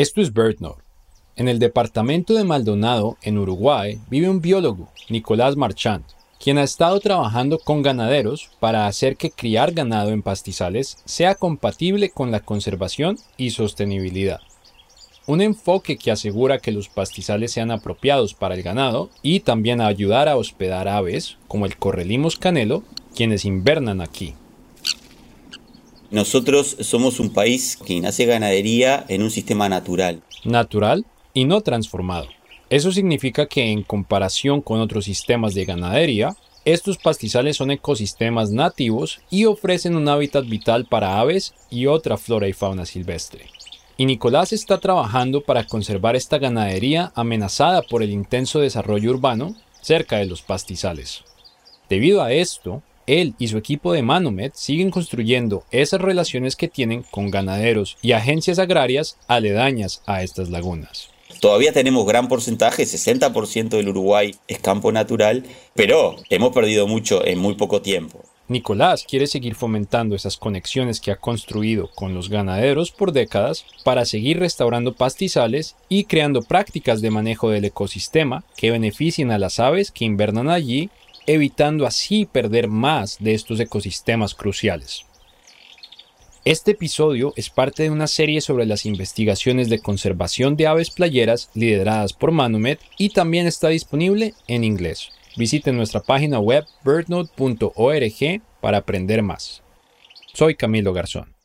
Esto 0.00 0.22
es 0.22 0.32
BirdNote. 0.32 0.82
En 1.36 1.46
el 1.46 1.58
departamento 1.58 2.32
de 2.32 2.42
Maldonado, 2.42 3.18
en 3.20 3.36
Uruguay, 3.36 4.00
vive 4.08 4.30
un 4.30 4.40
biólogo, 4.40 4.88
Nicolás 5.10 5.56
Marchand, 5.56 6.04
quien 6.42 6.56
ha 6.56 6.62
estado 6.62 7.00
trabajando 7.00 7.58
con 7.58 7.82
ganaderos 7.82 8.48
para 8.60 8.86
hacer 8.86 9.18
que 9.18 9.30
criar 9.30 9.72
ganado 9.72 10.08
en 10.08 10.22
pastizales 10.22 10.96
sea 11.04 11.34
compatible 11.34 12.08
con 12.08 12.30
la 12.30 12.40
conservación 12.40 13.18
y 13.36 13.50
sostenibilidad. 13.50 14.40
Un 15.26 15.42
enfoque 15.42 15.98
que 15.98 16.10
asegura 16.10 16.60
que 16.60 16.72
los 16.72 16.88
pastizales 16.88 17.52
sean 17.52 17.70
apropiados 17.70 18.32
para 18.32 18.54
el 18.54 18.62
ganado 18.62 19.10
y 19.20 19.40
también 19.40 19.82
ayudar 19.82 20.30
a 20.30 20.38
hospedar 20.38 20.88
aves 20.88 21.36
como 21.46 21.66
el 21.66 21.76
correlimos 21.76 22.38
canelo, 22.38 22.84
quienes 23.14 23.44
invernan 23.44 24.00
aquí. 24.00 24.32
Nosotros 26.10 26.76
somos 26.80 27.20
un 27.20 27.32
país 27.32 27.76
que 27.76 28.00
nace 28.00 28.26
ganadería 28.26 29.04
en 29.08 29.22
un 29.22 29.30
sistema 29.30 29.68
natural. 29.68 30.22
Natural 30.44 31.06
y 31.34 31.44
no 31.44 31.60
transformado. 31.60 32.26
Eso 32.68 32.90
significa 32.90 33.46
que 33.46 33.70
en 33.70 33.84
comparación 33.84 34.60
con 34.60 34.80
otros 34.80 35.04
sistemas 35.04 35.54
de 35.54 35.64
ganadería, 35.64 36.36
estos 36.64 36.98
pastizales 36.98 37.56
son 37.56 37.70
ecosistemas 37.70 38.50
nativos 38.50 39.20
y 39.30 39.44
ofrecen 39.44 39.94
un 39.94 40.08
hábitat 40.08 40.46
vital 40.46 40.86
para 40.86 41.20
aves 41.20 41.54
y 41.70 41.86
otra 41.86 42.16
flora 42.16 42.48
y 42.48 42.52
fauna 42.52 42.86
silvestre. 42.86 43.46
Y 43.96 44.06
Nicolás 44.06 44.52
está 44.52 44.78
trabajando 44.78 45.42
para 45.42 45.64
conservar 45.64 46.16
esta 46.16 46.38
ganadería 46.38 47.12
amenazada 47.14 47.82
por 47.82 48.02
el 48.02 48.10
intenso 48.10 48.58
desarrollo 48.58 49.10
urbano 49.10 49.54
cerca 49.80 50.16
de 50.16 50.26
los 50.26 50.42
pastizales. 50.42 51.22
Debido 51.88 52.22
a 52.22 52.32
esto, 52.32 52.82
él 53.06 53.34
y 53.38 53.48
su 53.48 53.58
equipo 53.58 53.92
de 53.92 54.02
Manomet 54.02 54.54
siguen 54.54 54.90
construyendo 54.90 55.64
esas 55.70 56.00
relaciones 56.00 56.56
que 56.56 56.68
tienen 56.68 57.04
con 57.10 57.30
ganaderos 57.30 57.96
y 58.02 58.12
agencias 58.12 58.58
agrarias 58.58 59.16
aledañas 59.28 60.02
a 60.06 60.22
estas 60.22 60.50
lagunas. 60.50 61.10
Todavía 61.40 61.72
tenemos 61.72 62.06
gran 62.06 62.28
porcentaje, 62.28 62.82
60% 62.82 63.68
del 63.70 63.88
Uruguay 63.88 64.34
es 64.48 64.58
campo 64.58 64.92
natural, 64.92 65.44
pero 65.74 66.16
hemos 66.28 66.52
perdido 66.52 66.86
mucho 66.86 67.24
en 67.24 67.38
muy 67.38 67.54
poco 67.54 67.80
tiempo. 67.80 68.22
Nicolás 68.50 69.04
quiere 69.08 69.28
seguir 69.28 69.54
fomentando 69.54 70.16
esas 70.16 70.36
conexiones 70.36 71.00
que 71.00 71.12
ha 71.12 71.16
construido 71.16 71.88
con 71.94 72.14
los 72.14 72.28
ganaderos 72.28 72.90
por 72.90 73.12
décadas 73.12 73.64
para 73.84 74.04
seguir 74.04 74.40
restaurando 74.40 74.92
pastizales 74.92 75.76
y 75.88 76.04
creando 76.04 76.42
prácticas 76.42 77.00
de 77.00 77.12
manejo 77.12 77.50
del 77.50 77.64
ecosistema 77.64 78.42
que 78.56 78.72
beneficien 78.72 79.30
a 79.30 79.38
las 79.38 79.60
aves 79.60 79.92
que 79.92 80.04
invernan 80.04 80.50
allí 80.50 80.90
evitando 81.26 81.86
así 81.86 82.26
perder 82.26 82.68
más 82.68 83.18
de 83.20 83.34
estos 83.34 83.60
ecosistemas 83.60 84.34
cruciales. 84.34 85.04
Este 86.44 86.70
episodio 86.70 87.34
es 87.36 87.50
parte 87.50 87.82
de 87.82 87.90
una 87.90 88.06
serie 88.06 88.40
sobre 88.40 88.64
las 88.64 88.86
investigaciones 88.86 89.68
de 89.68 89.80
conservación 89.80 90.56
de 90.56 90.66
aves 90.66 90.90
playeras 90.90 91.50
lideradas 91.54 92.14
por 92.14 92.32
Manumet 92.32 92.80
y 92.96 93.10
también 93.10 93.46
está 93.46 93.68
disponible 93.68 94.32
en 94.48 94.64
inglés. 94.64 95.10
Visiten 95.36 95.76
nuestra 95.76 96.00
página 96.00 96.40
web 96.40 96.64
birdnote.org 96.82 98.42
para 98.60 98.78
aprender 98.78 99.22
más. 99.22 99.62
Soy 100.32 100.54
Camilo 100.54 100.92
Garzón. 100.92 101.39